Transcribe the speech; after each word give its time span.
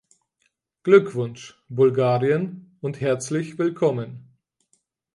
Glückwunsch, 0.81 1.61
Bulgarien– 1.69 2.65
und 2.81 3.01
herzlich 3.01 3.59
willkommen! 3.59 4.35